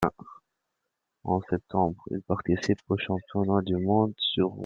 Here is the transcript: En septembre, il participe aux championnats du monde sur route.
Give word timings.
En 1.25 1.41
septembre, 1.41 2.01
il 2.09 2.23
participe 2.23 2.79
aux 2.89 2.97
championnats 2.97 3.61
du 3.61 3.75
monde 3.77 4.13
sur 4.17 4.47
route. 4.47 4.59